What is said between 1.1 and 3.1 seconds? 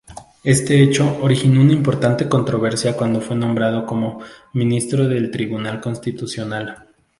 originó una importante controversia